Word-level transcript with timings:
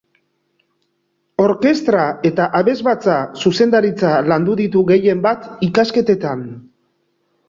Orkestra 1.43 2.05
eta 2.29 2.47
Abesbatza 2.59 3.17
Zuzendaritza 3.41 4.13
landu 4.31 4.55
ditu 4.63 4.83
gehienbat 4.93 5.45
ikasketetan. 5.69 6.43